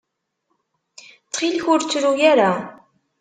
Ttxil 1.23 1.57
ur 1.71 1.79
ttru 1.83 2.11
ara. 2.31 2.51